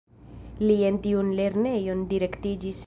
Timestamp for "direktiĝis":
2.15-2.79